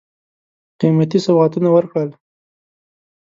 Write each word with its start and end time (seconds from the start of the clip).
قېمتي 0.79 1.19
سوغاتونه 1.25 1.69
ورکړل. 1.73 2.09